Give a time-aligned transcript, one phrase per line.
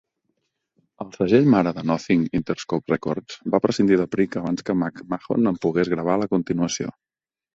[1.03, 5.63] El segell mare de Nothing, Interscope Records, va prescindir de Prick abans que McMahon en
[5.67, 6.91] pogués gravar la continuació.